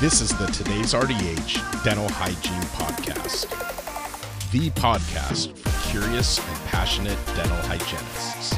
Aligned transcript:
This 0.00 0.20
is 0.20 0.30
the 0.38 0.46
Today's 0.46 0.94
RDH 0.94 1.82
Dental 1.82 2.08
Hygiene 2.08 2.62
Podcast, 2.70 3.50
the 4.52 4.70
podcast 4.80 5.58
for 5.58 5.90
curious 5.90 6.38
and 6.38 6.68
passionate 6.68 7.18
dental 7.34 7.56
hygienists. 7.62 8.54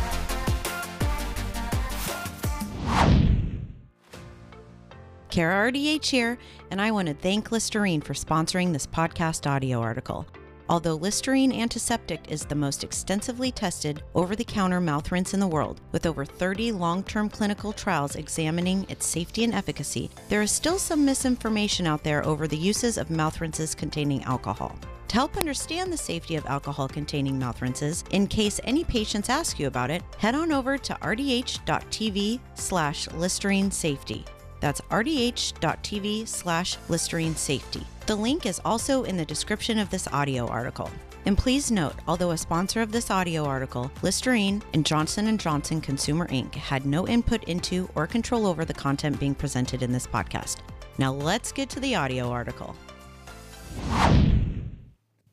Kara 5.30 5.72
RDH 5.72 6.10
here, 6.10 6.36
and 6.70 6.78
I 6.78 6.90
want 6.90 7.08
to 7.08 7.14
thank 7.14 7.50
Listerine 7.50 8.02
for 8.02 8.12
sponsoring 8.12 8.74
this 8.74 8.86
podcast 8.86 9.50
audio 9.50 9.80
article. 9.80 10.26
Although 10.70 10.94
Listerine 10.94 11.50
Antiseptic 11.52 12.30
is 12.30 12.44
the 12.44 12.54
most 12.54 12.84
extensively 12.84 13.50
tested 13.50 14.04
over 14.14 14.36
the 14.36 14.44
counter 14.44 14.80
mouth 14.80 15.10
rinse 15.10 15.34
in 15.34 15.40
the 15.40 15.48
world, 15.48 15.80
with 15.90 16.06
over 16.06 16.24
30 16.24 16.70
long 16.70 17.02
term 17.02 17.28
clinical 17.28 17.72
trials 17.72 18.14
examining 18.14 18.86
its 18.88 19.04
safety 19.04 19.42
and 19.42 19.52
efficacy, 19.52 20.10
there 20.28 20.42
is 20.42 20.52
still 20.52 20.78
some 20.78 21.04
misinformation 21.04 21.88
out 21.88 22.04
there 22.04 22.24
over 22.24 22.46
the 22.46 22.56
uses 22.56 22.98
of 22.98 23.10
mouth 23.10 23.40
rinses 23.40 23.74
containing 23.74 24.22
alcohol. 24.22 24.78
To 25.08 25.14
help 25.16 25.36
understand 25.36 25.92
the 25.92 25.96
safety 25.96 26.36
of 26.36 26.46
alcohol 26.46 26.86
containing 26.86 27.36
mouth 27.36 27.60
rinses, 27.60 28.04
in 28.12 28.28
case 28.28 28.60
any 28.62 28.84
patients 28.84 29.28
ask 29.28 29.58
you 29.58 29.66
about 29.66 29.90
it, 29.90 30.04
head 30.18 30.36
on 30.36 30.52
over 30.52 30.78
to 30.78 30.94
rdh.tv 30.94 32.38
slash 32.54 33.10
Listerine 33.10 33.72
Safety. 33.72 34.24
That's 34.60 34.80
rdh.tv 34.82 36.28
slash 36.28 36.76
Listerine 36.88 37.34
Safety. 37.34 37.84
The 38.10 38.16
link 38.16 38.44
is 38.44 38.60
also 38.64 39.04
in 39.04 39.16
the 39.16 39.24
description 39.24 39.78
of 39.78 39.88
this 39.88 40.08
audio 40.08 40.48
article. 40.48 40.90
And 41.26 41.38
please 41.38 41.70
note, 41.70 41.94
although 42.08 42.32
a 42.32 42.36
sponsor 42.36 42.82
of 42.82 42.90
this 42.90 43.08
audio 43.08 43.44
article, 43.44 43.88
Listerine 44.02 44.60
and 44.74 44.84
Johnson 44.84 45.38
& 45.38 45.38
Johnson 45.38 45.80
Consumer 45.80 46.26
Inc. 46.26 46.52
had 46.56 46.86
no 46.86 47.06
input 47.06 47.44
into 47.44 47.88
or 47.94 48.08
control 48.08 48.48
over 48.48 48.64
the 48.64 48.74
content 48.74 49.20
being 49.20 49.32
presented 49.32 49.80
in 49.84 49.92
this 49.92 50.08
podcast. 50.08 50.56
Now 50.98 51.12
let's 51.12 51.52
get 51.52 51.70
to 51.70 51.78
the 51.78 51.94
audio 51.94 52.28
article. 52.28 52.74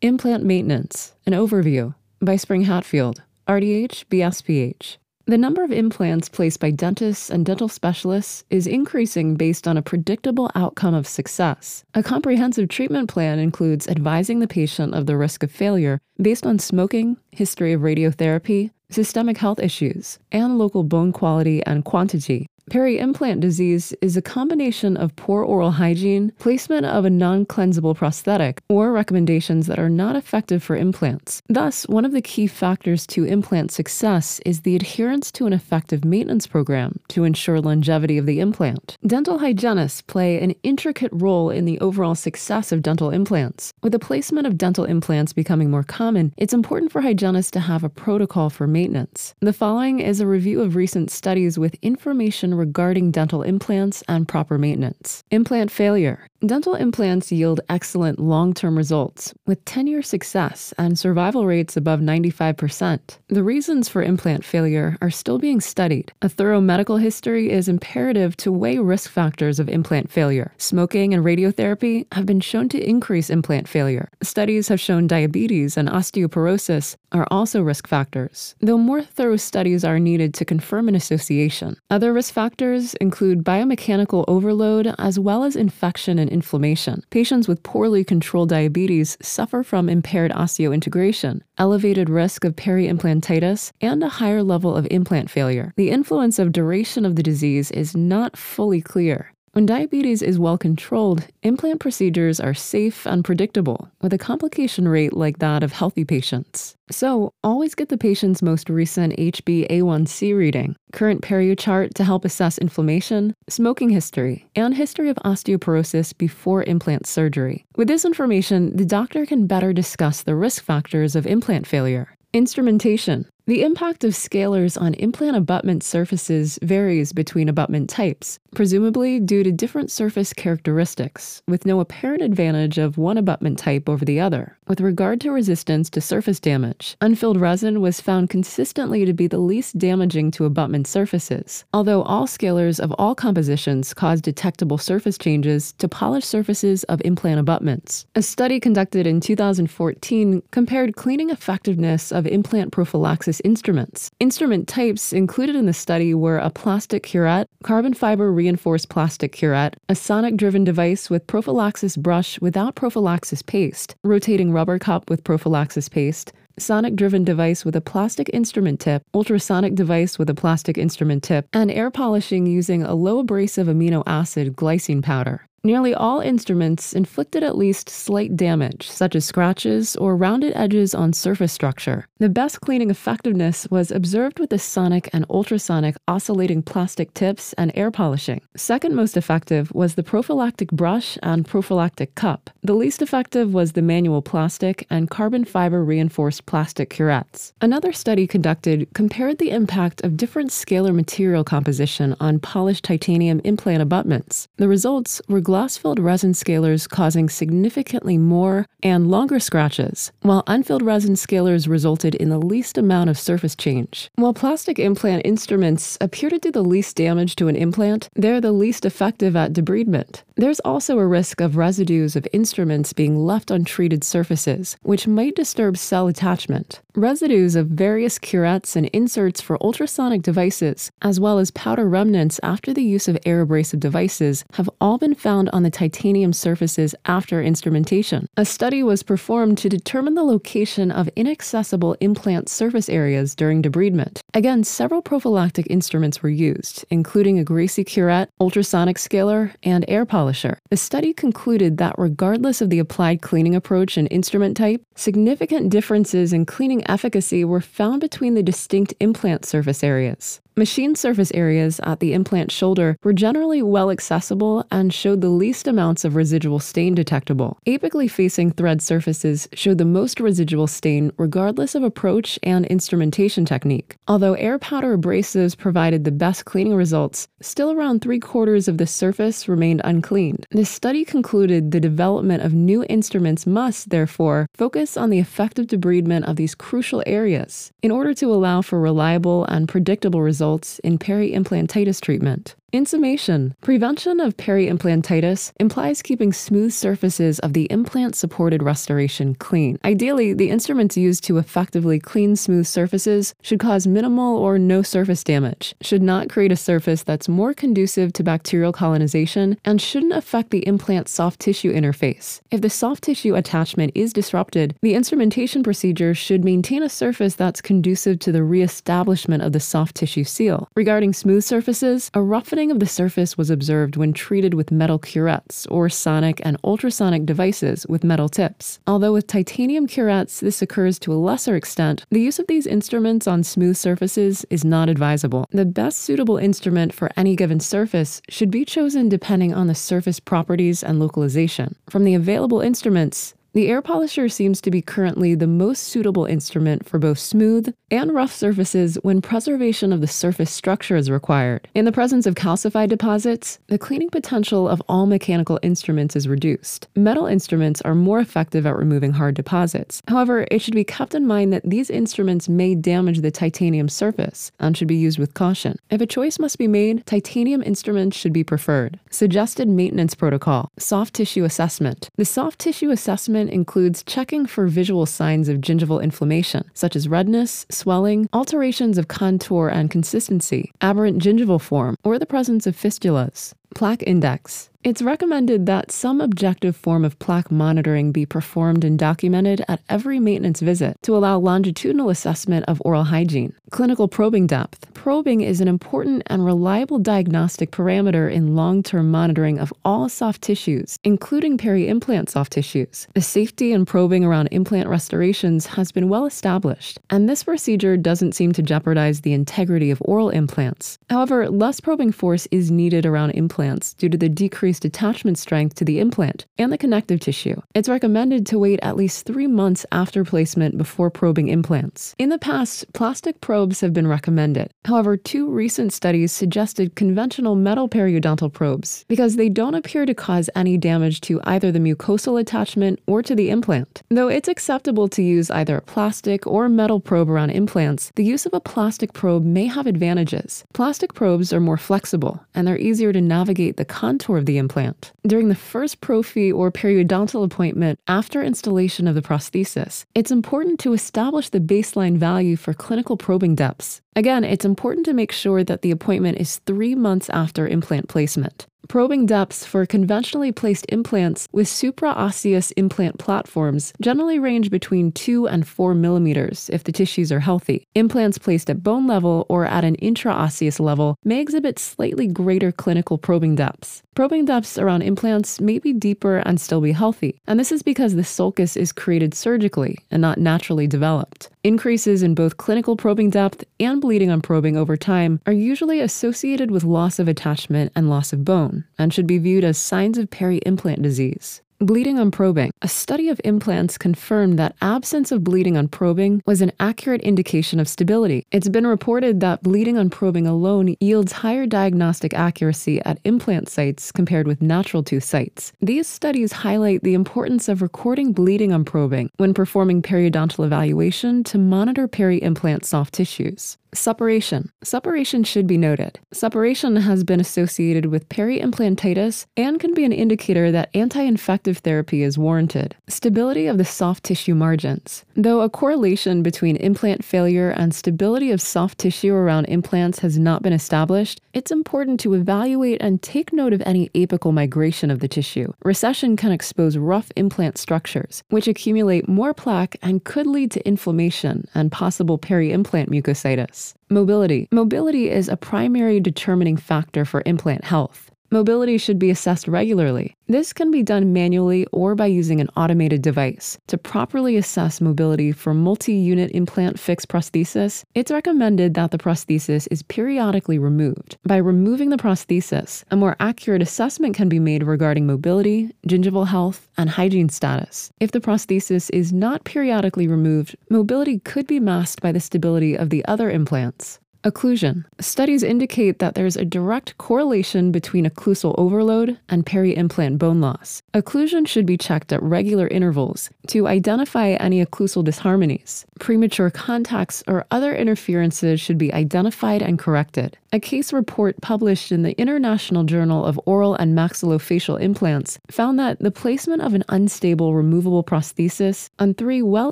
Implant 0.03 0.43
Maintenance, 0.43 1.15
an 1.25 1.33
overview 1.33 1.95
by 2.21 2.35
Spring 2.35 2.65
Hatfield, 2.65 3.23
RDH 3.47 4.05
BSPH. 4.05 4.97
The 5.29 5.37
number 5.37 5.61
of 5.61 5.73
implants 5.73 6.29
placed 6.29 6.61
by 6.61 6.71
dentists 6.71 7.29
and 7.29 7.45
dental 7.45 7.67
specialists 7.67 8.45
is 8.49 8.65
increasing 8.65 9.35
based 9.35 9.67
on 9.67 9.75
a 9.75 9.81
predictable 9.81 10.49
outcome 10.55 10.93
of 10.93 11.05
success. 11.05 11.83
A 11.93 12.01
comprehensive 12.01 12.69
treatment 12.69 13.09
plan 13.09 13.37
includes 13.37 13.89
advising 13.89 14.39
the 14.39 14.47
patient 14.47 14.95
of 14.95 15.05
the 15.05 15.17
risk 15.17 15.43
of 15.43 15.51
failure 15.51 15.99
based 16.21 16.45
on 16.45 16.59
smoking, 16.59 17.17
history 17.31 17.73
of 17.73 17.81
radiotherapy, 17.81 18.71
systemic 18.89 19.37
health 19.37 19.59
issues, 19.59 20.17
and 20.31 20.57
local 20.57 20.85
bone 20.85 21.11
quality 21.11 21.61
and 21.65 21.83
quantity. 21.83 22.47
Peri-implant 22.69 23.39
disease 23.39 23.93
is 24.01 24.17
a 24.17 24.21
combination 24.21 24.97
of 24.97 25.15
poor 25.15 25.41
oral 25.41 25.71
hygiene, 25.71 26.33
placement 26.37 26.85
of 26.85 27.05
a 27.05 27.09
non-cleansable 27.09 27.95
prosthetic, 27.95 28.61
or 28.67 28.91
recommendations 28.91 29.67
that 29.67 29.79
are 29.79 29.89
not 29.89 30.17
effective 30.17 30.61
for 30.61 30.75
implants. 30.75 31.41
Thus, 31.47 31.87
one 31.87 32.03
of 32.03 32.11
the 32.11 32.21
key 32.21 32.45
factors 32.45 33.07
to 33.07 33.23
implant 33.23 33.71
success 33.71 34.41
is 34.45 34.61
the 34.61 34.75
adherence 34.75 35.31
to 35.31 35.45
an 35.45 35.53
effective 35.53 36.03
maintenance 36.03 36.45
program 36.45 36.99
to 37.07 37.23
ensure 37.23 37.61
longevity 37.61 38.17
of 38.17 38.25
the 38.25 38.41
implant. 38.41 38.97
Dental 39.07 39.39
hygienists 39.39 40.01
play 40.01 40.41
an 40.41 40.53
intricate 40.63 41.11
role 41.13 41.49
in 41.49 41.63
the 41.63 41.79
overall 41.79 42.15
success 42.15 42.73
of 42.73 42.81
dental 42.81 43.11
implants. 43.11 43.71
With 43.81 43.93
the 43.93 43.99
placement 43.99 44.45
of 44.45 44.57
dental 44.57 44.83
implants 44.83 45.31
becoming 45.31 45.71
more 45.71 45.83
common, 45.83 46.33
it's 46.35 46.53
important 46.53 46.91
for 46.91 46.99
hygienists 46.99 47.51
to 47.51 47.61
have 47.61 47.85
a 47.85 47.89
protocol 47.89 48.49
for 48.49 48.67
maintenance. 48.67 49.35
The 49.39 49.53
following 49.53 50.01
is 50.01 50.19
a 50.19 50.27
review 50.27 50.61
of 50.61 50.75
recent 50.75 51.11
studies 51.11 51.57
with 51.57 51.75
information 51.81 52.56
regarding 52.57 53.11
dental 53.11 53.43
implants 53.43 54.03
and 54.07 54.27
proper 54.27 54.57
maintenance. 54.57 55.23
Implant 55.31 55.71
failure. 55.71 56.27
Dental 56.45 56.75
implants 56.75 57.31
yield 57.31 57.61
excellent 57.67 58.19
long 58.19 58.53
term 58.53 58.77
results 58.77 59.33
with 59.47 59.65
10 59.65 59.87
year 59.87 60.03
success 60.03 60.71
and 60.77 60.97
survival 60.97 61.47
rates 61.47 61.75
above 61.75 61.99
95%. 61.99 63.17
The 63.27 63.43
reasons 63.43 63.89
for 63.89 64.03
implant 64.03 64.45
failure 64.45 64.97
are 65.01 65.09
still 65.09 65.39
being 65.39 65.59
studied. 65.59 66.13
A 66.21 66.29
thorough 66.29 66.61
medical 66.61 66.97
history 66.97 67.49
is 67.49 67.67
imperative 67.67 68.37
to 68.37 68.51
weigh 68.51 68.77
risk 68.77 69.09
factors 69.09 69.59
of 69.59 69.67
implant 69.67 70.11
failure. 70.11 70.53
Smoking 70.57 71.11
and 71.11 71.25
radiotherapy 71.25 72.05
have 72.11 72.27
been 72.27 72.41
shown 72.41 72.69
to 72.69 72.87
increase 72.87 73.31
implant 73.31 73.67
failure. 73.67 74.07
Studies 74.21 74.67
have 74.67 74.79
shown 74.79 75.07
diabetes 75.07 75.75
and 75.75 75.89
osteoporosis 75.89 76.97
are 77.13 77.27
also 77.31 77.63
risk 77.63 77.87
factors, 77.87 78.53
though 78.61 78.77
more 78.77 79.01
thorough 79.01 79.37
studies 79.37 79.83
are 79.83 79.97
needed 79.97 80.35
to 80.35 80.45
confirm 80.45 80.87
an 80.87 80.93
association. 80.93 81.77
Other 81.89 82.13
risk 82.13 82.31
factors 82.31 82.93
include 82.95 83.43
biomechanical 83.43 84.25
overload 84.27 84.93
as 84.99 85.17
well 85.17 85.43
as 85.43 85.55
infection 85.55 86.19
and 86.19 86.26
inflammation. 86.27 87.03
Patients 87.09 87.47
with 87.47 87.63
poorly 87.63 88.03
controlled 88.03 88.49
diabetes 88.49 89.17
suffer 89.21 89.63
from 89.63 89.89
impaired 89.89 90.31
osseointegration, 90.31 91.41
elevated 91.57 92.09
risk 92.09 92.43
of 92.43 92.55
peri-implantitis, 92.55 93.71
and 93.81 94.03
a 94.03 94.09
higher 94.09 94.43
level 94.43 94.75
of 94.75 94.87
implant 94.91 95.29
failure. 95.29 95.73
The 95.77 95.91
influence 95.91 96.39
of 96.39 96.51
duration 96.51 97.05
of 97.05 97.15
the 97.15 97.23
disease 97.23 97.71
is 97.71 97.95
not 97.95 98.37
fully 98.37 98.81
clear. 98.81 99.33
When 99.57 99.65
diabetes 99.65 100.21
is 100.21 100.37
well 100.37 100.55
controlled, 100.55 101.25
implant 101.41 101.79
procedures 101.79 102.39
are 102.39 102.53
safe 102.53 103.07
and 103.07 103.25
predictable, 103.25 103.89
with 104.03 104.13
a 104.13 104.17
complication 104.19 104.87
rate 104.87 105.13
like 105.13 105.39
that 105.39 105.63
of 105.63 105.71
healthy 105.71 106.05
patients. 106.05 106.75
So, 106.91 107.33
always 107.43 107.73
get 107.73 107.89
the 107.89 107.97
patient's 107.97 108.43
most 108.43 108.69
recent 108.69 109.17
HbA1c 109.17 110.37
reading, 110.37 110.75
current 110.93 111.23
perio 111.23 111.57
chart 111.57 111.95
to 111.95 112.03
help 112.03 112.23
assess 112.23 112.59
inflammation, 112.59 113.33
smoking 113.49 113.89
history, 113.89 114.45
and 114.55 114.75
history 114.75 115.09
of 115.09 115.17
osteoporosis 115.25 116.15
before 116.15 116.63
implant 116.65 117.07
surgery. 117.07 117.65
With 117.75 117.87
this 117.87 118.05
information, 118.05 118.77
the 118.77 118.85
doctor 118.85 119.25
can 119.25 119.47
better 119.47 119.73
discuss 119.73 120.21
the 120.21 120.35
risk 120.35 120.63
factors 120.63 121.15
of 121.15 121.25
implant 121.25 121.65
failure. 121.65 122.15
Instrumentation. 122.31 123.25
The 123.47 123.63
impact 123.63 124.03
of 124.03 124.11
scalers 124.11 124.79
on 124.79 124.93
implant 124.95 125.37
abutment 125.37 125.81
surfaces 125.81 126.59
varies 126.61 127.13
between 127.13 127.47
abutment 127.47 127.89
types, 127.89 128.39
presumably 128.53 129.21
due 129.21 129.41
to 129.41 129.53
different 129.53 129.89
surface 129.89 130.33
characteristics, 130.33 131.41
with 131.47 131.65
no 131.65 131.79
apparent 131.79 132.23
advantage 132.23 132.77
of 132.77 132.97
one 132.97 133.17
abutment 133.17 133.57
type 133.57 133.87
over 133.87 134.03
the 134.03 134.19
other. 134.19 134.57
With 134.67 134.81
regard 134.81 135.21
to 135.21 135.31
resistance 135.31 135.89
to 135.91 136.01
surface 136.01 136.41
damage, 136.41 136.97
unfilled 136.99 137.39
resin 137.39 137.79
was 137.79 138.01
found 138.01 138.29
consistently 138.29 139.05
to 139.05 139.13
be 139.13 139.27
the 139.27 139.37
least 139.37 139.77
damaging 139.77 140.29
to 140.31 140.43
abutment 140.43 140.85
surfaces, 140.85 141.63
although 141.73 142.01
all 142.03 142.27
scalers 142.27 142.81
of 142.81 142.91
all 142.97 143.15
compositions 143.15 143.93
cause 143.93 144.19
detectable 144.19 144.77
surface 144.77 145.17
changes 145.17 145.71
to 145.77 145.87
polished 145.87 146.27
surfaces 146.27 146.83
of 146.85 147.01
implant 147.05 147.39
abutments. 147.39 148.07
A 148.13 148.21
study 148.21 148.59
conducted 148.59 149.07
in 149.07 149.21
2014 149.21 150.43
compared 150.51 150.97
cleaning 150.97 151.29
effectiveness 151.29 152.11
of 152.11 152.27
implant 152.27 152.73
prophylaxis 152.73 153.36
instruments. 153.41 154.09
Instrument 154.19 154.67
types 154.67 155.13
included 155.13 155.55
in 155.55 155.65
the 155.65 155.73
study 155.73 156.13
were 156.13 156.37
a 156.37 156.49
plastic 156.49 157.03
curette, 157.03 157.47
carbon 157.63 157.93
fiber 157.93 158.31
reinforced 158.31 158.89
plastic 158.89 159.31
curette, 159.31 159.75
a 159.89 159.95
sonic 159.95 160.37
driven 160.37 160.63
device 160.63 161.09
with 161.09 161.27
prophylaxis 161.27 161.97
brush 161.97 162.39
without 162.41 162.75
prophylaxis 162.75 163.41
paste, 163.41 163.95
rotating 164.03 164.51
rubber 164.51 164.79
cup 164.79 165.09
with 165.09 165.23
prophylaxis 165.23 165.89
paste, 165.89 166.33
sonic 166.59 166.95
driven 166.95 167.23
device 167.23 167.63
with 167.63 167.75
a 167.75 167.81
plastic 167.81 168.29
instrument 168.33 168.79
tip, 168.79 169.03
ultrasonic 169.13 169.75
device 169.75 170.17
with 170.17 170.29
a 170.29 170.35
plastic 170.35 170.77
instrument 170.77 171.23
tip, 171.23 171.47
and 171.53 171.71
air 171.71 171.91
polishing 171.91 172.45
using 172.45 172.83
a 172.83 172.95
low 172.95 173.19
abrasive 173.19 173.67
amino 173.67 174.03
acid 174.05 174.55
glycine 174.55 175.03
powder. 175.03 175.46
Nearly 175.67 175.93
all 175.93 176.21
instruments 176.21 176.93
inflicted 176.93 177.43
at 177.43 177.57
least 177.57 177.89
slight 177.89 178.37
damage, 178.37 178.89
such 178.89 179.17
as 179.17 179.25
scratches 179.25 179.97
or 179.97 180.15
rounded 180.15 180.53
edges 180.55 180.95
on 180.95 181.11
surface 181.11 181.51
structure. 181.51 182.07
The 182.19 182.29
best 182.29 182.61
cleaning 182.61 182.89
effectiveness 182.89 183.67
was 183.69 183.91
observed 183.91 184.39
with 184.39 184.49
the 184.49 184.59
sonic 184.59 185.09
and 185.11 185.25
ultrasonic 185.29 185.97
oscillating 186.07 186.63
plastic 186.63 187.13
tips 187.13 187.51
and 187.57 187.73
air 187.75 187.91
polishing. 187.91 188.39
Second 188.55 188.95
most 188.95 189.17
effective 189.17 189.69
was 189.73 189.95
the 189.95 190.03
prophylactic 190.03 190.71
brush 190.71 191.17
and 191.21 191.45
prophylactic 191.45 192.15
cup. 192.15 192.49
The 192.63 192.73
least 192.73 193.01
effective 193.01 193.53
was 193.53 193.73
the 193.73 193.81
manual 193.81 194.21
plastic 194.21 194.87
and 194.89 195.09
carbon 195.09 195.43
fiber 195.43 195.83
reinforced 195.83 196.45
plastic 196.45 196.89
curettes. 196.91 197.51
Another 197.59 197.91
study 197.91 198.25
conducted 198.25 198.87
compared 198.93 199.37
the 199.37 199.51
impact 199.51 200.01
of 200.05 200.15
different 200.15 200.53
scaler 200.53 200.93
material 200.93 201.43
composition 201.43 202.15
on 202.21 202.39
polished 202.39 202.85
titanium 202.85 203.41
implant 203.43 203.81
abutments. 203.81 204.47
The 204.55 204.69
results 204.69 205.21
were 205.27 205.41
glass-filled 205.57 205.97
resin 205.97 206.33
scalers 206.33 206.87
causing 206.87 207.27
significantly 207.27 208.15
more 208.15 208.67
and 208.83 209.09
longer 209.09 209.39
scratches, 209.39 210.11
while 210.21 210.43
unfilled 210.45 210.83
resin 210.83 211.15
scalers 211.15 211.67
resulted 211.67 212.13
in 212.13 212.29
the 212.29 212.37
least 212.37 212.77
amount 212.77 213.09
of 213.09 213.17
surface 213.17 213.55
change. 213.55 214.11
While 214.17 214.35
plastic 214.35 214.77
implant 214.77 215.25
instruments 215.25 215.97
appear 215.99 216.29
to 216.29 216.37
do 216.37 216.51
the 216.51 216.61
least 216.61 216.95
damage 216.95 217.35
to 217.37 217.47
an 217.47 217.55
implant, 217.55 218.07
they're 218.13 218.39
the 218.39 218.51
least 218.51 218.85
effective 218.85 219.35
at 219.35 219.53
debridement. 219.53 220.21
There's 220.35 220.59
also 220.59 220.99
a 220.99 221.07
risk 221.07 221.41
of 221.41 221.57
residues 221.57 222.15
of 222.15 222.27
instruments 222.31 222.93
being 222.93 223.17
left 223.17 223.49
on 223.49 223.65
treated 223.65 224.03
surfaces, 224.03 224.77
which 224.83 225.07
might 225.07 225.35
disturb 225.35 225.75
cell 225.75 226.07
attachment. 226.07 226.81
Residues 226.93 227.55
of 227.55 227.67
various 227.67 228.19
curettes 228.19 228.75
and 228.75 228.85
inserts 228.87 229.41
for 229.41 229.57
ultrasonic 229.63 230.21
devices, 230.21 230.91
as 231.01 231.19
well 231.19 231.39
as 231.39 231.49
powder 231.51 231.89
remnants 231.89 232.39
after 232.43 232.75
the 232.75 232.83
use 232.83 233.07
of 233.07 233.17
air 233.25 233.41
abrasive 233.41 233.79
devices, 233.79 234.45
have 234.53 234.69
all 234.79 234.99
been 234.99 235.15
found 235.15 235.46
found 235.47 235.55
on 235.55 235.63
the 235.63 235.69
titanium 235.69 236.33
surfaces 236.33 236.95
after 237.05 237.41
instrumentation. 237.41 238.27
A 238.37 238.45
study 238.45 238.83
was 238.83 239.03
performed 239.03 239.57
to 239.59 239.69
determine 239.69 240.15
the 240.15 240.23
location 240.23 240.91
of 240.91 241.09
inaccessible 241.15 241.95
implant 241.99 242.49
surface 242.49 242.89
areas 242.89 243.35
during 243.35 243.61
debridement. 243.61 244.21
Again, 244.33 244.63
several 244.63 245.01
prophylactic 245.01 245.67
instruments 245.69 246.21
were 246.23 246.29
used, 246.29 246.85
including 246.89 247.39
a 247.39 247.45
Gracey 247.45 247.85
curette, 247.85 248.29
ultrasonic 248.39 248.97
scaler, 248.97 249.51
and 249.63 249.85
air 249.87 250.05
polisher. 250.05 250.57
The 250.69 250.77
study 250.77 251.13
concluded 251.13 251.77
that 251.77 251.95
regardless 251.97 252.61
of 252.61 252.69
the 252.69 252.79
applied 252.79 253.21
cleaning 253.21 253.55
approach 253.55 253.97
and 253.97 254.07
instrument 254.11 254.57
type, 254.57 254.81
significant 254.95 255.69
differences 255.69 256.33
in 256.33 256.45
cleaning 256.45 256.83
efficacy 256.89 257.45
were 257.45 257.61
found 257.61 258.01
between 258.01 258.35
the 258.35 258.43
distinct 258.43 258.93
implant 258.99 259.45
surface 259.45 259.83
areas. 259.83 260.41
Machine 260.57 260.95
surface 260.95 261.31
areas 261.35 261.79
at 261.83 261.99
the 261.99 262.13
implant 262.13 262.51
shoulder 262.51 262.97
were 263.03 263.13
generally 263.13 263.61
well 263.61 263.91
accessible 263.91 264.65
and 264.71 264.91
showed 264.91 265.21
the 265.21 265.29
least 265.29 265.67
amounts 265.67 266.03
of 266.03 266.15
residual 266.15 266.57
stain 266.57 266.95
detectable. 266.95 267.59
Apically 267.67 268.09
facing 268.09 268.49
thread 268.49 268.81
surfaces 268.81 269.47
showed 269.53 269.77
the 269.77 269.85
most 269.85 270.19
residual 270.19 270.65
stain 270.65 271.11
regardless 271.19 271.75
of 271.75 271.83
approach 271.83 272.39
and 272.41 272.65
instrumentation 272.65 273.45
technique. 273.45 273.97
Although 274.07 274.33
air 274.33 274.57
powder 274.57 274.97
abrasives 274.97 275.55
provided 275.55 276.05
the 276.05 276.11
best 276.11 276.45
cleaning 276.45 276.73
results, 276.73 277.27
still 277.39 277.71
around 277.71 278.01
three 278.01 278.19
quarters 278.19 278.67
of 278.67 278.79
the 278.79 278.87
surface 278.87 279.47
remained 279.47 279.81
uncleaned. 279.83 280.47
This 280.49 280.71
study 280.71 281.05
concluded 281.05 281.69
the 281.69 281.79
development 281.79 282.41
of 282.41 282.55
new 282.55 282.83
instruments 282.89 283.45
must, 283.45 283.91
therefore, 283.91 284.47
focus 284.55 284.97
on 284.97 285.11
the 285.11 285.19
effective 285.19 285.67
debridement 285.67 286.27
of 286.27 286.35
these 286.35 286.55
crucial 286.55 287.03
areas 287.05 287.71
in 287.83 287.91
order 287.91 288.15
to 288.15 288.33
allow 288.33 288.63
for 288.63 288.79
reliable 288.79 289.45
and 289.45 289.69
predictable 289.69 290.23
results 290.23 290.46
results 290.47 290.79
in 290.79 290.97
peri-implantitis 290.97 291.99
treatment. 292.01 292.55
In 292.73 292.85
summation, 292.85 293.55
prevention 293.61 294.19
of 294.19 294.35
peri-implantitis 294.35 295.53
implies 295.57 296.01
keeping 296.01 296.33
smooth 296.33 296.73
surfaces 296.73 297.39
of 297.39 297.53
the 297.53 297.63
implant-supported 297.67 298.61
restoration 298.61 299.35
clean. 299.35 299.79
Ideally, 299.85 300.33
the 300.33 300.49
instruments 300.49 300.97
used 300.97 301.23
to 301.23 301.37
effectively 301.37 301.97
clean 301.97 302.35
smooth 302.35 302.67
surfaces 302.67 303.33
should 303.41 303.61
cause 303.61 303.87
minimal 303.87 304.35
or 304.35 304.59
no 304.59 304.81
surface 304.81 305.23
damage, 305.23 305.75
should 305.79 306.01
not 306.01 306.27
create 306.27 306.51
a 306.51 306.57
surface 306.57 307.03
that's 307.03 307.29
more 307.29 307.53
conducive 307.53 308.11
to 308.11 308.21
bacterial 308.21 308.73
colonization, 308.73 309.57
and 309.63 309.81
shouldn't 309.81 310.11
affect 310.11 310.49
the 310.49 310.67
implant 310.67 311.07
soft 311.07 311.39
tissue 311.39 311.73
interface. 311.73 312.41
If 312.51 312.59
the 312.59 312.69
soft 312.69 313.05
tissue 313.05 313.35
attachment 313.35 313.93
is 313.95 314.11
disrupted, 314.11 314.75
the 314.81 314.93
instrumentation 314.93 315.63
procedure 315.63 316.13
should 316.13 316.43
maintain 316.43 316.83
a 316.83 316.89
surface 316.89 317.35
that's 317.35 317.61
conducive 317.61 318.19
to 318.19 318.33
the 318.33 318.43
reestablishment 318.43 319.41
of 319.41 319.53
the 319.53 319.61
soft 319.61 319.95
tissue 319.95 320.25
seal. 320.25 320.67
Regarding 320.75 321.13
smooth 321.13 321.45
surfaces, 321.45 322.11
a 322.13 322.21
rough 322.21 322.56
roughening 322.57 322.71
of 322.71 322.79
the 322.79 322.87
surface 322.87 323.37
was 323.37 323.51
observed 323.51 323.97
when 323.97 324.11
treated 324.11 324.55
with 324.55 324.71
metal 324.71 324.97
curettes 324.97 325.67
or 325.67 325.87
sonic 325.89 326.41
and 326.43 326.57
ultrasonic 326.63 327.23
devices 327.23 327.85
with 327.87 328.03
metal 328.03 328.27
tips. 328.27 328.79
Although 328.87 329.13
with 329.13 329.27
titanium 329.27 329.85
curettes 329.85 330.39
this 330.39 330.59
occurs 330.63 330.97
to 330.99 331.13
a 331.13 331.21
lesser 331.21 331.55
extent, 331.55 332.03
the 332.09 332.19
use 332.19 332.39
of 332.39 332.47
these 332.47 332.65
instruments 332.65 333.27
on 333.27 333.43
smooth 333.43 333.77
surfaces 333.77 334.43
is 334.49 334.65
not 334.65 334.89
advisable. 334.89 335.45
The 335.51 335.65
best 335.65 335.99
suitable 335.99 336.37
instrument 336.37 336.95
for 336.95 337.11
any 337.15 337.35
given 337.35 337.59
surface 337.59 338.23
should 338.27 338.49
be 338.49 338.65
chosen 338.65 339.07
depending 339.07 339.53
on 339.53 339.67
the 339.67 339.75
surface 339.75 340.19
properties 340.19 340.81
and 340.81 340.99
localization. 340.99 341.75
From 341.91 342.05
the 342.05 342.15
available 342.15 342.61
instruments, 342.61 343.35
the 343.57 343.69
air 343.69 343.81
polisher 343.81 344.29
seems 344.29 344.61
to 344.61 344.69
be 344.69 344.83
currently 344.83 345.33
the 345.33 345.47
most 345.47 345.81
suitable 345.85 346.25
instrument 346.25 346.87
for 346.87 346.99
both 346.99 347.17
smooth 347.17 347.73
and 347.89 348.13
rough 348.13 348.31
surfaces 348.31 348.99
when 349.01 349.19
preservation 349.19 349.91
of 349.91 349.99
the 349.99 350.05
surface 350.05 350.51
structure 350.51 350.95
is 350.95 351.09
required. 351.09 351.67
In 351.73 351.85
the 351.85 351.91
presence 351.91 352.27
of 352.27 352.35
calcified 352.35 352.89
deposits, 352.89 353.57
the 353.65 353.79
cleaning 353.79 354.11
potential 354.11 354.69
of 354.69 354.79
all 354.87 355.07
mechanical 355.07 355.59
instruments 355.63 356.15
is 356.15 356.27
reduced. 356.27 356.87
Metal 356.95 357.25
instruments 357.25 357.81
are 357.81 357.95
more 357.95 358.19
effective 358.19 358.67
at 358.67 358.75
removing 358.75 359.13
hard 359.13 359.33
deposits. 359.33 360.03
However, 360.07 360.45
it 360.51 360.59
should 360.59 360.75
be 360.75 360.83
kept 360.83 361.15
in 361.15 361.25
mind 361.25 361.51
that 361.51 361.67
these 361.67 361.89
instruments 361.89 362.47
may 362.47 362.75
damage 362.75 363.21
the 363.21 363.31
titanium 363.31 363.89
surface 363.89 364.51
and 364.59 364.77
should 364.77 364.87
be 364.87 364.95
used 364.95 365.17
with 365.17 365.33
caution. 365.33 365.79
If 365.89 365.99
a 365.99 366.05
choice 366.05 366.37
must 366.37 366.59
be 366.59 366.67
made, 366.67 367.07
titanium 367.07 367.63
instruments 367.63 368.17
should 368.17 368.33
be 368.33 368.43
preferred. 368.43 368.99
Suggested 369.09 369.67
maintenance 369.67 370.13
protocol 370.13 370.69
soft 370.77 371.15
tissue 371.15 371.43
assessment. 371.43 372.11
The 372.17 372.25
soft 372.25 372.59
tissue 372.59 372.91
assessment 372.91 373.46
includes 373.49 374.03
checking 374.03 374.45
for 374.45 374.67
visual 374.67 375.05
signs 375.05 375.49
of 375.49 375.61
gingival 375.61 376.01
inflammation, 376.01 376.69
such 376.73 376.95
as 376.95 377.07
redness, 377.07 377.65
swelling, 377.69 378.29
alterations 378.33 378.97
of 378.97 379.07
contour 379.07 379.69
and 379.69 379.91
consistency, 379.91 380.71
aberrant 380.81 381.21
gingival 381.21 381.61
form, 381.61 381.95
or 382.03 382.19
the 382.19 382.25
presence 382.25 382.67
of 382.67 382.75
fistulas. 382.75 383.53
Plaque 383.75 384.03
index. 384.07 384.69
It's 384.83 385.01
recommended 385.01 385.65
that 385.65 385.91
some 385.91 386.21
objective 386.21 386.75
form 386.75 387.03
of 387.03 387.19
plaque 387.19 387.51
monitoring 387.51 388.13
be 388.13 388.25
performed 388.25 388.85
and 388.85 388.97
documented 388.97 389.61
at 389.67 389.81
every 389.89 390.17
maintenance 390.17 390.61
visit 390.61 390.97
to 391.01 391.17
allow 391.17 391.37
longitudinal 391.37 392.09
assessment 392.09 392.63
of 392.69 392.81
oral 392.85 393.03
hygiene. 393.03 393.53
Clinical 393.71 394.07
probing 394.07 394.47
depth. 394.47 394.93
Probing 394.93 395.41
is 395.41 395.59
an 395.59 395.67
important 395.67 396.23
and 396.27 396.45
reliable 396.45 396.99
diagnostic 396.99 397.71
parameter 397.71 398.31
in 398.31 398.55
long 398.55 398.81
term 398.81 399.11
monitoring 399.11 399.59
of 399.59 399.73
all 399.83 400.07
soft 400.07 400.41
tissues, 400.43 400.97
including 401.03 401.57
peri 401.57 401.89
implant 401.89 402.29
soft 402.29 402.53
tissues. 402.53 403.07
The 403.13 403.21
safety 403.21 403.73
and 403.73 403.85
probing 403.85 404.23
around 404.23 404.47
implant 404.51 404.87
restorations 404.87 405.65
has 405.65 405.91
been 405.91 406.07
well 406.07 406.25
established, 406.25 406.99
and 407.09 407.27
this 407.27 407.43
procedure 407.43 407.97
doesn't 407.97 408.35
seem 408.35 408.53
to 408.53 408.63
jeopardize 408.63 409.21
the 409.21 409.33
integrity 409.33 409.91
of 409.91 410.01
oral 410.05 410.29
implants. 410.29 410.97
However, 411.09 411.49
less 411.49 411.81
probing 411.81 412.13
force 412.13 412.47
is 412.51 412.71
needed 412.71 413.05
around 413.05 413.31
implants 413.31 413.56
due 413.57 414.09
to 414.09 414.17
the 414.17 414.29
decreased 414.29 414.85
attachment 414.85 415.37
strength 415.37 415.73
to 415.75 415.83
the 415.83 415.99
implant 415.99 416.45
and 416.59 416.71
the 416.71 416.77
connective 416.77 417.19
tissue. 417.19 417.59
It's 417.73 417.89
recommended 417.89 418.45
to 418.47 418.59
wait 418.59 418.79
at 418.83 418.95
least 418.95 419.25
three 419.25 419.47
months 419.47 419.83
after 419.91 420.23
placement 420.23 420.77
before 420.77 421.09
probing 421.09 421.47
implants. 421.47 422.13
In 422.19 422.29
the 422.29 422.37
past, 422.37 422.93
plastic 422.93 423.41
probes 423.41 423.81
have 423.81 423.93
been 423.93 424.07
recommended. 424.07 424.71
However, 424.85 425.17
two 425.17 425.49
recent 425.49 425.91
studies 425.91 426.31
suggested 426.31 426.95
conventional 426.95 427.55
metal 427.55 427.89
periodontal 427.89 428.53
probes 428.53 429.05
because 429.07 429.35
they 429.35 429.49
don't 429.49 429.73
appear 429.73 430.05
to 430.05 430.13
cause 430.13 430.51
any 430.55 430.77
damage 430.77 431.19
to 431.21 431.41
either 431.45 431.71
the 431.71 431.79
mucosal 431.79 432.39
attachment 432.39 432.99
or 433.07 433.23
to 433.23 433.33
the 433.33 433.49
implant. 433.49 434.03
Though 434.09 434.27
it's 434.27 434.47
acceptable 434.47 435.07
to 435.09 435.23
use 435.23 435.49
either 435.49 435.77
a 435.77 435.81
plastic 435.81 436.45
or 436.45 436.69
metal 436.69 436.99
probe 436.99 437.29
around 437.29 437.49
implants, 437.49 438.11
the 438.15 438.23
use 438.23 438.45
of 438.45 438.53
a 438.53 438.59
plastic 438.59 439.13
probe 439.13 439.43
may 439.43 439.65
have 439.65 439.87
advantages. 439.87 440.63
Plastic 440.73 441.15
probes 441.15 441.51
are 441.51 441.59
more 441.59 441.77
flexible 441.77 442.45
and 442.53 442.67
they're 442.67 442.77
easier 442.77 443.11
to 443.11 443.19
navigate 443.21 443.46
the 443.47 443.85
contour 443.85 444.37
of 444.37 444.45
the 444.45 444.57
implant 444.57 444.67
implant. 444.67 445.11
During 445.25 445.49
the 445.49 445.55
first 445.55 446.01
prophy 446.01 446.51
or 446.51 446.71
periodontal 446.71 447.43
appointment 447.43 447.99
after 448.07 448.43
installation 448.43 449.07
of 449.07 449.15
the 449.15 449.21
prosthesis, 449.21 450.05
it's 450.13 450.31
important 450.31 450.79
to 450.81 450.93
establish 450.93 451.49
the 451.49 451.59
baseline 451.59 452.17
value 452.17 452.55
for 452.57 452.73
clinical 452.73 453.17
probing 453.17 453.55
depths. 453.55 454.01
Again, 454.15 454.43
it's 454.43 454.65
important 454.65 455.05
to 455.05 455.13
make 455.13 455.31
sure 455.31 455.63
that 455.63 455.81
the 455.81 455.91
appointment 455.91 456.37
is 456.39 456.59
three 456.65 456.95
months 456.95 457.29
after 457.29 457.67
implant 457.67 458.09
placement. 458.09 458.67
Probing 458.87 459.25
depths 459.25 459.65
for 459.65 459.85
conventionally 459.85 460.53
placed 460.53 460.85
implants 460.87 461.49
with 461.51 461.67
supraosseous 461.67 462.71
implant 462.77 463.19
platforms 463.19 463.91
generally 463.99 464.39
range 464.39 464.69
between 464.69 465.11
2 465.11 465.45
and 465.45 465.67
4 465.67 465.93
millimeters 465.93 466.69
if 466.71 466.85
the 466.85 466.93
tissues 466.93 467.29
are 467.29 467.41
healthy. 467.41 467.85
Implants 467.95 468.37
placed 468.37 468.69
at 468.69 468.83
bone 468.83 469.05
level 469.05 469.45
or 469.49 469.65
at 469.65 469.83
an 469.83 469.97
intraosseous 469.97 470.79
level 470.79 471.17
may 471.25 471.41
exhibit 471.41 471.79
slightly 471.79 472.27
greater 472.27 472.71
clinical 472.71 473.17
probing 473.17 473.55
depths. 473.55 474.03
Probing 474.15 474.45
depths 474.45 474.77
around 474.77 475.01
implants 475.01 475.59
may 475.59 475.79
be 475.79 475.91
deeper 475.91 476.37
and 476.37 476.59
still 476.59 476.79
be 476.79 476.93
healthy, 476.93 477.41
and 477.45 477.59
this 477.59 477.73
is 477.73 477.83
because 477.83 478.15
the 478.15 478.23
sulcus 478.23 478.77
is 478.77 478.93
created 478.93 479.33
surgically 479.33 479.97
and 480.09 480.21
not 480.21 480.37
naturally 480.37 480.87
developed. 480.87 481.49
Increases 481.63 482.21
in 482.23 482.35
both 482.35 482.57
clinical 482.57 482.95
probing 482.95 483.29
depth 483.29 483.63
and 483.79 483.99
bleeding 483.99 484.29
on 484.29 484.41
probing 484.41 484.77
over 484.77 484.95
time 484.95 485.41
are 485.45 485.53
usually 485.53 485.99
associated 485.99 486.69
with 486.69 486.83
loss 486.83 487.17
of 487.19 487.27
attachment 487.27 487.91
and 487.95 488.09
loss 488.09 488.31
of 488.31 488.45
bone, 488.45 488.85
and 488.97 489.13
should 489.13 489.27
be 489.27 489.39
viewed 489.39 489.63
as 489.63 489.77
signs 489.77 490.17
of 490.17 490.29
peri-implant 490.29 491.01
disease. 491.01 491.61
Bleeding 491.79 492.17
on 492.17 492.31
probing. 492.31 492.71
A 492.81 492.87
study 492.87 493.29
of 493.29 493.39
implants 493.43 493.99
confirmed 493.99 494.57
that 494.57 494.75
absence 494.81 495.31
of 495.31 495.43
bleeding 495.43 495.77
on 495.77 495.87
probing 495.87 496.41
was 496.47 496.59
an 496.59 496.71
accurate 496.79 497.21
indication 497.21 497.79
of 497.79 497.87
stability. 497.87 498.47
It's 498.51 498.67
been 498.67 498.87
reported 498.87 499.41
that 499.41 499.61
bleeding 499.61 499.95
on 499.95 500.09
probing 500.09 500.47
alone 500.47 500.95
yields 500.99 501.31
higher 501.33 501.67
diagnostic 501.67 502.33
accuracy 502.33 502.99
at 503.01 503.19
implant 503.25 503.69
sites 503.69 504.11
compared 504.11 504.47
with 504.47 504.59
natural 504.59 505.03
tooth 505.03 505.23
sites. 505.23 505.71
These 505.79 506.07
studies 506.07 506.51
highlight 506.51 507.03
the 507.03 507.13
importance 507.13 507.69
of 507.69 507.83
recording 507.83 508.33
bleeding 508.33 508.73
on 508.73 508.83
probing 508.83 509.29
when 509.37 509.53
performing 509.53 510.01
periodontal 510.01 510.65
evaluation 510.65 511.43
to 511.43 511.59
monitor 511.59 512.07
peri-implant 512.07 512.85
soft 512.85 513.13
tissues. 513.13 513.77
Suppuration. 513.93 514.71
Suppuration 514.83 515.43
should 515.43 515.67
be 515.67 515.77
noted. 515.77 516.19
Suppuration 516.33 516.97
has 516.97 517.23
been 517.23 517.39
associated 517.39 518.07
with 518.07 518.29
peri-implantitis 518.29 519.45
and 519.55 519.79
can 519.79 519.93
be 519.93 520.03
an 520.03 520.11
indicator 520.11 520.71
that 520.71 520.89
anti-infective 520.93 521.79
therapy 521.79 522.23
is 522.23 522.37
warranted. 522.37 522.95
Stability 523.07 523.67
of 523.67 523.77
the 523.77 523.85
soft 523.85 524.23
tissue 524.23 524.55
margins. 524.55 525.23
Though 525.35 525.61
a 525.61 525.69
correlation 525.69 526.43
between 526.43 526.75
implant 526.77 527.23
failure 527.23 527.69
and 527.69 527.95
stability 527.95 528.51
of 528.51 528.61
soft 528.61 528.97
tissue 528.97 529.33
around 529.33 529.65
implants 529.65 530.19
has 530.19 530.37
not 530.37 530.61
been 530.61 530.73
established, 530.73 531.41
it's 531.57 531.71
important 531.71 532.19
to 532.19 532.35
evaluate 532.35 533.01
and 533.01 533.19
take 533.23 533.51
note 533.51 533.73
of 533.73 533.81
any 533.83 534.09
apical 534.09 534.53
migration 534.53 535.09
of 535.09 535.21
the 535.21 535.27
tissue. 535.27 535.73
Recession 535.83 536.37
can 536.37 536.51
expose 536.51 536.97
rough 536.97 537.31
implant 537.35 537.79
structures, 537.79 538.43
which 538.49 538.67
accumulate 538.67 539.27
more 539.27 539.55
plaque 539.55 539.95
and 540.03 540.23
could 540.23 540.45
lead 540.45 540.69
to 540.69 540.87
inflammation 540.87 541.67
and 541.73 541.91
possible 541.91 542.37
peri-implant 542.37 543.09
mucositis. 543.09 543.95
Mobility. 544.11 544.67
Mobility 544.71 545.31
is 545.31 545.49
a 545.49 545.57
primary 545.57 546.19
determining 546.19 546.77
factor 546.77 547.25
for 547.25 547.41
implant 547.47 547.83
health. 547.83 548.29
Mobility 548.49 548.97
should 548.97 549.19
be 549.19 549.29
assessed 549.29 549.67
regularly. 549.67 550.33
This 550.47 550.71
can 550.71 550.89
be 550.89 551.03
done 551.03 551.33
manually 551.33 551.85
or 551.91 552.15
by 552.15 552.27
using 552.27 552.61
an 552.61 552.69
automated 552.77 553.21
device. 553.21 553.77
To 553.87 553.97
properly 553.97 554.55
assess 554.55 555.01
mobility 555.01 555.51
for 555.51 555.73
multi 555.73 556.13
unit 556.13 556.51
implant 556.51 556.97
fixed 556.97 557.27
prosthesis, 557.27 558.05
it's 558.15 558.31
recommended 558.31 558.93
that 558.93 559.11
the 559.11 559.17
prosthesis 559.17 559.85
is 559.91 560.01
periodically 560.03 560.79
removed. 560.79 561.35
By 561.43 561.57
removing 561.57 562.09
the 562.09 562.15
prosthesis, 562.15 563.03
a 563.11 563.17
more 563.17 563.35
accurate 563.41 563.81
assessment 563.81 564.33
can 564.33 564.47
be 564.47 564.59
made 564.59 564.83
regarding 564.83 565.27
mobility, 565.27 565.91
gingival 566.07 566.47
health, 566.47 566.87
and 566.97 567.09
hygiene 567.09 567.49
status. 567.49 568.11
If 568.21 568.31
the 568.31 568.39
prosthesis 568.39 569.09
is 569.11 569.33
not 569.33 569.65
periodically 569.65 570.27
removed, 570.27 570.77
mobility 570.89 571.39
could 571.39 571.67
be 571.67 571.81
masked 571.81 572.21
by 572.21 572.31
the 572.31 572.39
stability 572.39 572.97
of 572.97 573.09
the 573.09 573.25
other 573.25 573.51
implants. 573.51 574.19
Occlusion. 574.47 575.03
Studies 575.19 575.61
indicate 575.61 576.19
that 576.19 576.35
there's 576.35 576.55
a 576.55 576.63
direct 576.63 577.17
correlation 577.17 577.91
between 577.91 578.25
occlusal 578.25 578.73
overload 578.77 579.37
and 579.49 579.65
peri-implant 579.65 580.37
bone 580.37 580.61
loss. 580.61 581.01
Occlusion 581.13 581.67
should 581.67 581.85
be 581.85 581.97
checked 581.97 582.31
at 582.31 582.41
regular 582.41 582.87
intervals 582.87 583.49
to 583.67 583.87
identify 583.87 584.51
any 584.51 584.85
occlusal 584.85 585.21
disharmonies. 585.21 586.05
Premature 586.21 586.69
contacts 586.69 587.43
or 587.45 587.65
other 587.71 587.93
interferences 587.93 588.79
should 588.79 588.97
be 588.97 589.13
identified 589.13 589.81
and 589.81 589.99
corrected. 589.99 590.57
A 590.71 590.79
case 590.79 591.11
report 591.11 591.59
published 591.61 592.11
in 592.11 592.23
the 592.23 592.37
International 592.39 593.03
Journal 593.03 593.45
of 593.45 593.59
Oral 593.65 593.95
and 593.95 594.17
Maxillofacial 594.17 594.99
Implants 595.01 595.59
found 595.69 595.99
that 595.99 596.19
the 596.19 596.31
placement 596.31 596.81
of 596.81 596.93
an 596.93 597.03
unstable 597.09 597.73
removable 597.73 598.23
prosthesis 598.23 599.09
on 599.19 599.33
three 599.33 599.61
well 599.61 599.91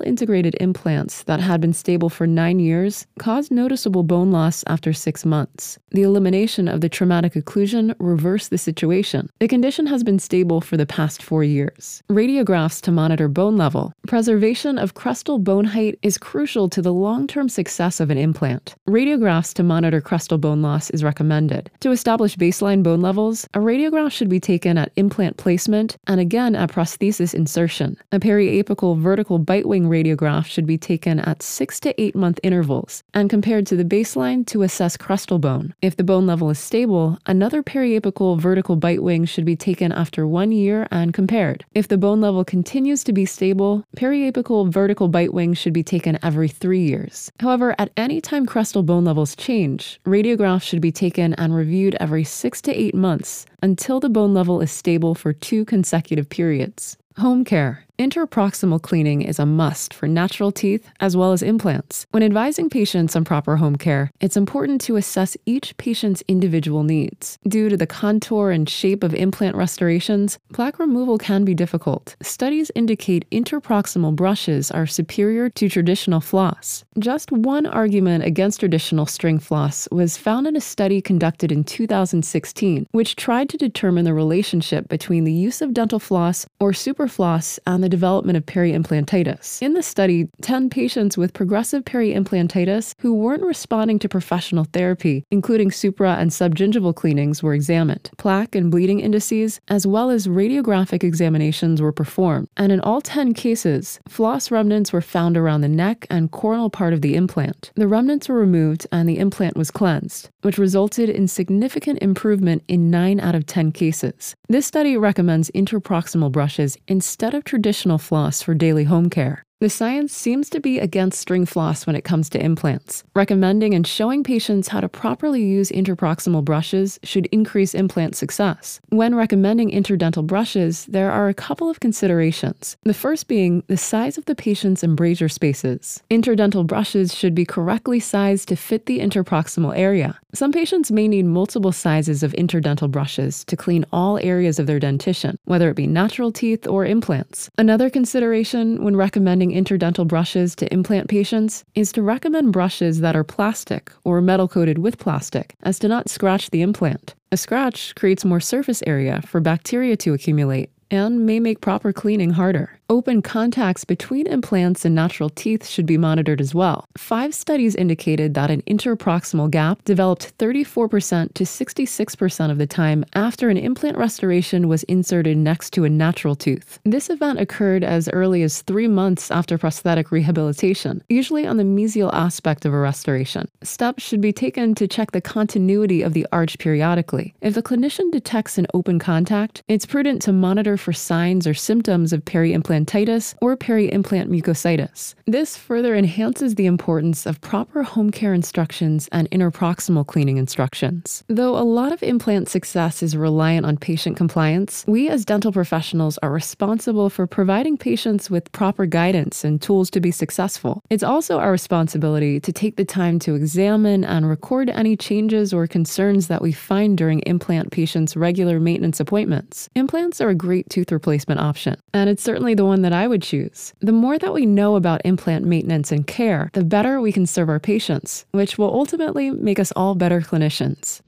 integrated 0.00 0.56
implants 0.60 1.22
that 1.24 1.40
had 1.40 1.60
been 1.60 1.72
stable 1.72 2.08
for 2.08 2.26
nine 2.26 2.58
years 2.58 3.06
caused 3.18 3.50
noticeable 3.50 4.02
bone 4.02 4.30
loss 4.30 4.45
after 4.66 4.92
six 4.92 5.24
months. 5.24 5.78
The 5.90 6.02
elimination 6.02 6.68
of 6.68 6.80
the 6.80 6.88
traumatic 6.88 7.34
occlusion 7.34 7.94
reversed 7.98 8.50
the 8.50 8.58
situation. 8.58 9.30
The 9.40 9.48
condition 9.48 9.86
has 9.86 10.04
been 10.04 10.18
stable 10.18 10.60
for 10.60 10.76
the 10.76 10.86
past 10.86 11.22
four 11.22 11.42
years. 11.42 12.02
Radiographs 12.10 12.80
to 12.82 12.92
monitor 12.92 13.28
bone 13.28 13.56
level. 13.56 13.92
Preservation 14.06 14.78
of 14.78 14.94
crestal 14.94 15.42
bone 15.42 15.64
height 15.64 15.98
is 16.02 16.18
crucial 16.18 16.68
to 16.68 16.82
the 16.82 16.92
long 16.92 17.26
term 17.26 17.48
success 17.48 18.00
of 18.00 18.10
an 18.10 18.18
implant. 18.18 18.74
Radiographs 18.88 19.54
to 19.54 19.62
monitor 19.62 20.00
crestal 20.00 20.40
bone 20.40 20.62
loss 20.62 20.90
is 20.90 21.02
recommended. 21.02 21.70
To 21.80 21.90
establish 21.90 22.36
baseline 22.36 22.82
bone 22.82 23.00
levels, 23.00 23.48
a 23.54 23.58
radiograph 23.58 24.12
should 24.12 24.28
be 24.28 24.40
taken 24.40 24.76
at 24.76 24.92
implant 24.96 25.36
placement 25.38 25.96
and 26.06 26.20
again 26.20 26.54
at 26.54 26.70
prosthesis 26.70 27.34
insertion. 27.34 27.96
A 28.12 28.20
periapical 28.20 28.98
vertical 28.98 29.38
bite 29.38 29.66
wing 29.66 29.84
radiograph 29.84 30.44
should 30.44 30.66
be 30.66 30.78
taken 30.78 31.20
at 31.20 31.42
6 31.42 31.80
to 31.80 32.00
8 32.00 32.14
month 32.14 32.40
intervals 32.42 33.02
and 33.14 33.30
compared 33.30 33.66
to 33.66 33.76
the 33.76 33.84
baseline 33.84 34.25
to 34.26 34.62
assess 34.62 34.96
crestal 34.96 35.40
bone. 35.40 35.72
If 35.80 35.96
the 35.96 36.04
bone 36.04 36.26
level 36.26 36.50
is 36.50 36.58
stable, 36.58 37.18
another 37.26 37.62
periapical 37.62 38.40
vertical 38.40 38.74
bite 38.74 39.02
wing 39.02 39.24
should 39.24 39.44
be 39.44 39.54
taken 39.54 39.92
after 39.92 40.26
one 40.26 40.50
year 40.50 40.88
and 40.90 41.14
compared. 41.14 41.64
If 41.74 41.86
the 41.86 41.96
bone 41.96 42.20
level 42.20 42.44
continues 42.44 43.04
to 43.04 43.12
be 43.12 43.24
stable, 43.24 43.84
periapical 43.96 44.68
vertical 44.68 45.06
bite 45.06 45.32
wing 45.32 45.54
should 45.54 45.72
be 45.72 45.84
taken 45.84 46.18
every 46.24 46.48
three 46.48 46.82
years. 46.82 47.30
However, 47.38 47.76
at 47.78 47.92
any 47.96 48.20
time 48.20 48.46
crestal 48.46 48.84
bone 48.84 49.04
levels 49.04 49.36
change, 49.36 50.00
radiographs 50.04 50.62
should 50.62 50.80
be 50.80 50.92
taken 50.92 51.34
and 51.34 51.54
reviewed 51.54 51.96
every 52.00 52.24
six 52.24 52.60
to 52.62 52.74
eight 52.74 52.94
months 52.94 53.46
until 53.62 54.00
the 54.00 54.08
bone 54.08 54.34
level 54.34 54.60
is 54.60 54.72
stable 54.72 55.14
for 55.14 55.32
two 55.32 55.64
consecutive 55.64 56.28
periods. 56.28 56.96
Home 57.16 57.44
care. 57.44 57.85
Interproximal 57.98 58.82
cleaning 58.82 59.22
is 59.22 59.38
a 59.38 59.46
must 59.46 59.94
for 59.94 60.06
natural 60.06 60.52
teeth 60.52 60.90
as 61.00 61.16
well 61.16 61.32
as 61.32 61.42
implants. 61.42 62.06
When 62.10 62.22
advising 62.22 62.68
patients 62.68 63.16
on 63.16 63.24
proper 63.24 63.56
home 63.56 63.76
care, 63.76 64.10
it's 64.20 64.36
important 64.36 64.82
to 64.82 64.96
assess 64.96 65.34
each 65.46 65.74
patient's 65.78 66.22
individual 66.28 66.82
needs. 66.82 67.38
Due 67.48 67.70
to 67.70 67.76
the 67.76 67.86
contour 67.86 68.50
and 68.50 68.68
shape 68.68 69.02
of 69.02 69.14
implant 69.14 69.56
restorations, 69.56 70.38
plaque 70.52 70.78
removal 70.78 71.16
can 71.16 71.42
be 71.42 71.54
difficult. 71.54 72.16
Studies 72.20 72.70
indicate 72.74 73.24
interproximal 73.30 74.14
brushes 74.14 74.70
are 74.70 74.86
superior 74.86 75.48
to 75.48 75.66
traditional 75.66 76.20
floss. 76.20 76.84
Just 76.98 77.32
one 77.32 77.64
argument 77.64 78.24
against 78.24 78.60
traditional 78.60 79.06
string 79.06 79.38
floss 79.38 79.88
was 79.90 80.18
found 80.18 80.46
in 80.46 80.54
a 80.54 80.60
study 80.60 81.00
conducted 81.00 81.50
in 81.50 81.64
2016, 81.64 82.88
which 82.92 83.16
tried 83.16 83.48
to 83.48 83.56
determine 83.56 84.04
the 84.04 84.12
relationship 84.12 84.86
between 84.88 85.24
the 85.24 85.32
use 85.32 85.62
of 85.62 85.72
dental 85.72 85.98
floss 85.98 86.46
or 86.60 86.72
superfloss 86.72 87.58
and 87.66 87.82
the 87.82 87.85
development 87.88 88.36
of 88.36 88.46
peri-implantitis. 88.46 89.62
In 89.62 89.74
the 89.74 89.82
study, 89.82 90.28
10 90.42 90.70
patients 90.70 91.16
with 91.16 91.32
progressive 91.32 91.84
peri-implantitis 91.84 92.94
who 93.00 93.14
weren't 93.14 93.42
responding 93.42 93.98
to 94.00 94.08
professional 94.08 94.64
therapy, 94.72 95.24
including 95.30 95.70
supra 95.70 96.16
and 96.16 96.30
subgingival 96.30 96.94
cleanings, 96.94 97.42
were 97.42 97.54
examined. 97.54 98.10
Plaque 98.18 98.54
and 98.54 98.70
bleeding 98.70 99.00
indices, 99.00 99.60
as 99.68 99.86
well 99.86 100.10
as 100.10 100.26
radiographic 100.26 101.04
examinations, 101.04 101.80
were 101.80 101.92
performed. 101.92 102.48
And 102.56 102.72
in 102.72 102.80
all 102.80 103.00
10 103.00 103.34
cases, 103.34 104.00
floss 104.08 104.50
remnants 104.50 104.92
were 104.92 105.00
found 105.00 105.36
around 105.36 105.60
the 105.60 105.68
neck 105.68 106.06
and 106.10 106.30
coronal 106.30 106.70
part 106.70 106.92
of 106.92 107.02
the 107.02 107.14
implant. 107.14 107.70
The 107.76 107.88
remnants 107.88 108.28
were 108.28 108.38
removed 108.38 108.86
and 108.90 109.08
the 109.08 109.18
implant 109.18 109.56
was 109.56 109.70
cleansed, 109.70 110.30
which 110.42 110.58
resulted 110.58 111.08
in 111.08 111.28
significant 111.28 112.00
improvement 112.02 112.62
in 112.68 112.90
9 112.90 113.20
out 113.20 113.34
of 113.34 113.46
10 113.46 113.72
cases. 113.72 114.34
This 114.48 114.66
study 114.66 114.96
recommends 114.96 115.50
interproximal 115.52 116.32
brushes 116.32 116.76
instead 116.88 117.34
of 117.34 117.44
traditional 117.44 117.75
traditional 117.76 117.98
floss 117.98 118.42
for 118.42 118.54
daily 118.54 118.84
home 118.84 119.10
care. 119.10 119.45
The 119.58 119.70
science 119.70 120.12
seems 120.12 120.50
to 120.50 120.60
be 120.60 120.78
against 120.78 121.18
string 121.18 121.46
floss 121.46 121.86
when 121.86 121.96
it 121.96 122.04
comes 122.04 122.28
to 122.28 122.44
implants. 122.44 123.04
Recommending 123.14 123.72
and 123.72 123.86
showing 123.86 124.22
patients 124.22 124.68
how 124.68 124.80
to 124.80 124.88
properly 124.88 125.42
use 125.42 125.70
interproximal 125.70 126.44
brushes 126.44 127.00
should 127.02 127.24
increase 127.32 127.74
implant 127.74 128.16
success. 128.16 128.80
When 128.90 129.14
recommending 129.14 129.70
interdental 129.70 130.26
brushes, 130.26 130.84
there 130.84 131.10
are 131.10 131.30
a 131.30 131.34
couple 131.34 131.70
of 131.70 131.80
considerations. 131.80 132.76
The 132.82 132.92
first 132.92 133.28
being 133.28 133.62
the 133.66 133.78
size 133.78 134.18
of 134.18 134.26
the 134.26 134.34
patient's 134.34 134.84
embrasure 134.84 135.30
spaces. 135.30 136.02
Interdental 136.10 136.66
brushes 136.66 137.14
should 137.14 137.34
be 137.34 137.46
correctly 137.46 137.98
sized 137.98 138.48
to 138.48 138.56
fit 138.56 138.84
the 138.84 139.00
interproximal 139.00 139.74
area. 139.74 140.20
Some 140.34 140.52
patients 140.52 140.92
may 140.92 141.08
need 141.08 141.24
multiple 141.24 141.72
sizes 141.72 142.22
of 142.22 142.34
interdental 142.34 142.90
brushes 142.90 143.42
to 143.46 143.56
clean 143.56 143.86
all 143.90 144.18
areas 144.18 144.58
of 144.58 144.66
their 144.66 144.78
dentition, 144.78 145.38
whether 145.46 145.70
it 145.70 145.76
be 145.76 145.86
natural 145.86 146.30
teeth 146.30 146.66
or 146.66 146.84
implants. 146.84 147.48
Another 147.56 147.88
consideration 147.88 148.84
when 148.84 148.96
recommending 148.96 149.45
interdental 149.50 150.06
brushes 150.06 150.54
to 150.56 150.72
implant 150.72 151.08
patients 151.08 151.64
is 151.74 151.92
to 151.92 152.02
recommend 152.02 152.52
brushes 152.52 153.00
that 153.00 153.16
are 153.16 153.24
plastic 153.24 153.90
or 154.04 154.20
metal 154.20 154.48
coated 154.48 154.78
with 154.78 154.98
plastic, 154.98 155.54
as 155.62 155.78
to 155.78 155.88
not 155.88 156.08
scratch 156.08 156.50
the 156.50 156.62
implant. 156.62 157.14
A 157.32 157.36
scratch 157.36 157.94
creates 157.94 158.24
more 158.24 158.40
surface 158.40 158.82
area 158.86 159.22
for 159.22 159.40
bacteria 159.40 159.96
to 159.96 160.14
accumulate 160.14 160.70
and 160.90 161.26
may 161.26 161.40
make 161.40 161.60
proper 161.60 161.92
cleaning 161.92 162.30
harder. 162.30 162.78
Open 162.88 163.20
contacts 163.20 163.84
between 163.84 164.28
implants 164.28 164.84
and 164.84 164.94
natural 164.94 165.28
teeth 165.28 165.66
should 165.66 165.86
be 165.86 165.98
monitored 165.98 166.40
as 166.40 166.54
well. 166.54 166.84
Five 166.96 167.34
studies 167.34 167.74
indicated 167.74 168.34
that 168.34 168.48
an 168.48 168.62
interproximal 168.62 169.50
gap 169.50 169.82
developed 169.84 170.38
34% 170.38 171.34
to 171.34 171.42
66% 171.42 172.50
of 172.50 172.58
the 172.58 172.66
time 172.66 173.04
after 173.14 173.48
an 173.48 173.56
implant 173.56 173.98
restoration 173.98 174.68
was 174.68 174.84
inserted 174.84 175.36
next 175.36 175.72
to 175.72 175.82
a 175.82 175.90
natural 175.90 176.36
tooth. 176.36 176.78
This 176.84 177.10
event 177.10 177.40
occurred 177.40 177.82
as 177.82 178.08
early 178.12 178.44
as 178.44 178.62
three 178.62 178.86
months 178.86 179.32
after 179.32 179.58
prosthetic 179.58 180.12
rehabilitation, 180.12 181.02
usually 181.08 181.44
on 181.44 181.56
the 181.56 181.64
mesial 181.64 182.14
aspect 182.14 182.64
of 182.64 182.72
a 182.72 182.78
restoration. 182.78 183.48
Steps 183.64 184.04
should 184.04 184.20
be 184.20 184.32
taken 184.32 184.76
to 184.76 184.86
check 184.86 185.10
the 185.10 185.20
continuity 185.20 186.02
of 186.02 186.12
the 186.12 186.26
arch 186.30 186.56
periodically. 186.60 187.34
If 187.40 187.54
the 187.54 187.64
clinician 187.64 188.12
detects 188.12 188.58
an 188.58 188.68
open 188.74 189.00
contact, 189.00 189.64
it's 189.66 189.86
prudent 189.86 190.22
to 190.22 190.32
monitor 190.32 190.75
for 190.76 190.92
signs 190.92 191.46
or 191.46 191.54
symptoms 191.54 192.12
of 192.12 192.24
peri-implant 192.24 192.66
implantitis 192.66 193.34
or 193.40 193.56
peri-implant 193.56 194.30
mucositis. 194.30 195.14
This 195.26 195.56
further 195.56 195.94
enhances 195.94 196.54
the 196.54 196.66
importance 196.66 197.26
of 197.26 197.40
proper 197.40 197.82
home 197.82 198.10
care 198.10 198.34
instructions 198.34 199.08
and 199.12 199.30
interproximal 199.30 200.06
cleaning 200.06 200.36
instructions. 200.36 201.24
Though 201.28 201.56
a 201.56 201.62
lot 201.62 201.92
of 201.92 202.02
implant 202.02 202.48
success 202.48 203.02
is 203.02 203.16
reliant 203.16 203.66
on 203.66 203.76
patient 203.76 204.16
compliance, 204.16 204.84
we 204.86 205.08
as 205.08 205.24
dental 205.24 205.52
professionals 205.52 206.18
are 206.18 206.32
responsible 206.32 207.10
for 207.10 207.26
providing 207.26 207.76
patients 207.76 208.30
with 208.30 208.50
proper 208.52 208.86
guidance 208.86 209.44
and 209.44 209.60
tools 209.60 209.90
to 209.90 210.00
be 210.00 210.10
successful. 210.10 210.82
It's 210.90 211.02
also 211.02 211.38
our 211.38 211.52
responsibility 211.52 212.40
to 212.40 212.52
take 212.52 212.76
the 212.76 212.84
time 212.84 213.18
to 213.20 213.34
examine 213.34 214.04
and 214.04 214.28
record 214.28 214.70
any 214.70 214.96
changes 214.96 215.52
or 215.52 215.66
concerns 215.66 216.28
that 216.28 216.42
we 216.42 216.52
find 216.52 216.98
during 216.98 217.20
implant 217.20 217.70
patients' 217.72 218.16
regular 218.16 218.60
maintenance 218.60 219.00
appointments. 219.00 219.68
Implants 219.74 220.20
are 220.20 220.30
a 220.30 220.34
tooth 220.68 220.92
replacement 220.92 221.40
option, 221.40 221.80
and 221.92 222.10
it's 222.10 222.22
certainly 222.22 222.54
the 222.54 222.64
one 222.64 222.82
that 222.82 222.92
I 222.92 223.06
would 223.06 223.22
choose. 223.22 223.72
The 223.80 223.92
more 223.92 224.18
that 224.18 224.34
we 224.34 224.46
know 224.46 224.76
about 224.76 225.02
implant 225.04 225.44
maintenance 225.44 225.92
and 225.92 226.06
care, 226.06 226.50
the 226.52 226.64
better 226.64 227.00
we 227.00 227.12
can 227.12 227.26
serve 227.26 227.48
our 227.48 227.60
patients, 227.60 228.26
which 228.32 228.58
will 228.58 228.72
ultimately 228.72 229.30
make 229.30 229.58
us 229.58 229.72
all 229.76 229.94
better 229.94 230.20
clinicians. 230.20 231.00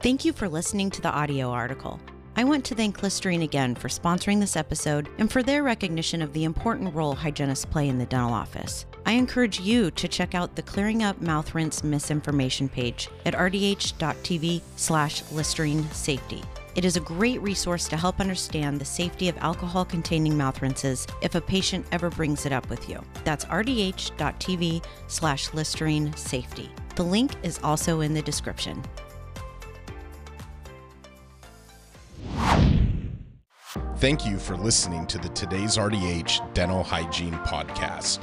Thank 0.00 0.24
you 0.24 0.32
for 0.32 0.48
listening 0.48 0.90
to 0.90 1.02
the 1.02 1.10
audio 1.10 1.50
article. 1.50 2.00
I 2.38 2.44
want 2.44 2.64
to 2.66 2.76
thank 2.76 3.02
Listerine 3.02 3.42
again 3.42 3.74
for 3.74 3.88
sponsoring 3.88 4.38
this 4.38 4.54
episode 4.54 5.08
and 5.18 5.28
for 5.28 5.42
their 5.42 5.64
recognition 5.64 6.22
of 6.22 6.32
the 6.32 6.44
important 6.44 6.94
role 6.94 7.16
hygienists 7.16 7.64
play 7.64 7.88
in 7.88 7.98
the 7.98 8.06
dental 8.06 8.32
office. 8.32 8.86
I 9.04 9.12
encourage 9.12 9.58
you 9.58 9.90
to 9.90 10.06
check 10.06 10.36
out 10.36 10.54
the 10.54 10.62
Clearing 10.62 11.02
Up 11.02 11.20
Mouth 11.20 11.52
Rinse 11.52 11.82
Misinformation 11.82 12.68
page 12.68 13.08
at 13.26 13.34
rdh.tv 13.34 14.62
slash 14.76 15.28
Listerine 15.32 15.82
Safety. 15.90 16.44
It 16.78 16.84
is 16.84 16.96
a 16.96 17.00
great 17.00 17.42
resource 17.42 17.88
to 17.88 17.96
help 17.96 18.20
understand 18.20 18.80
the 18.80 18.84
safety 18.84 19.28
of 19.28 19.36
alcohol 19.38 19.84
containing 19.84 20.38
mouth 20.38 20.62
rinses 20.62 21.08
if 21.22 21.34
a 21.34 21.40
patient 21.40 21.84
ever 21.90 22.08
brings 22.08 22.46
it 22.46 22.52
up 22.52 22.70
with 22.70 22.88
you. 22.88 23.02
That's 23.24 23.44
rdh.tv 23.46 24.84
slash 25.08 25.52
Listerine 25.52 26.14
Safety. 26.14 26.70
The 26.94 27.02
link 27.02 27.32
is 27.42 27.58
also 27.64 28.00
in 28.00 28.14
the 28.14 28.22
description. 28.22 28.80
Thank 33.96 34.24
you 34.24 34.38
for 34.38 34.56
listening 34.56 35.08
to 35.08 35.18
the 35.18 35.30
Today's 35.30 35.78
RDH 35.78 36.54
Dental 36.54 36.84
Hygiene 36.84 37.34
Podcast. 37.38 38.22